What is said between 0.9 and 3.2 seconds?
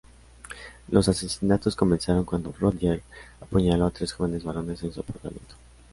asesinatos comenzaron cuando Rodger